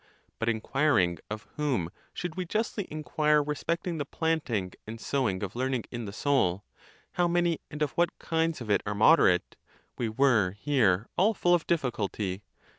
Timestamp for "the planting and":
3.99-4.99